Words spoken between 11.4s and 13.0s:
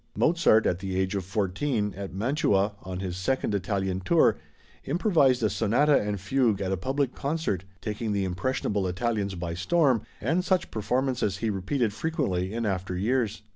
repeated frequently in after